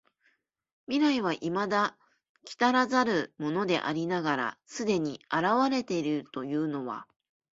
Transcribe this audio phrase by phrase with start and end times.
[0.87, 1.95] 未来は未だ
[2.43, 7.05] 来らざるものでありながら既に現れているというのは、